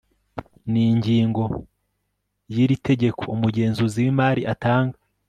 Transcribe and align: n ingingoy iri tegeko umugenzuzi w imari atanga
n 0.71 0.73
ingingoy 0.87 1.53
iri 2.63 2.75
tegeko 2.87 3.23
umugenzuzi 3.35 3.97
w 4.05 4.07
imari 4.13 4.41
atanga 4.53 4.97